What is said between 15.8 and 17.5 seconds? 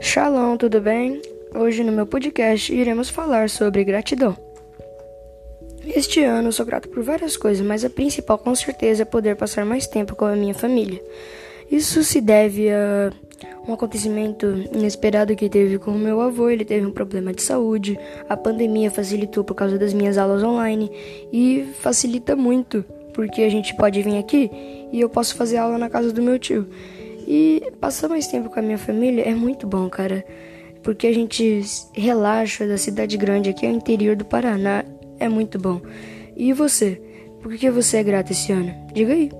o meu avô, ele teve um problema de